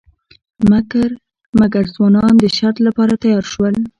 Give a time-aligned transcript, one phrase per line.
[1.59, 3.75] مګر ځوانان د شرط لپاره تیار شول.